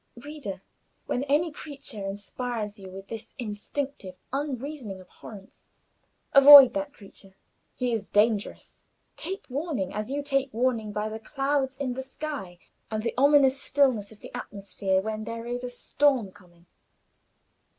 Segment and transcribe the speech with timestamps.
[0.17, 0.63] Reader,
[1.05, 5.67] when any creature inspires you with this instinctive, unreasoning abhorrence,
[6.33, 7.35] avoid that creature.
[7.75, 8.81] He is dangerous.
[9.15, 12.57] Take warning, as you take warning by the clouds in the sky
[12.89, 16.65] and the ominous stillness of the atmosphere when there is a storm coming.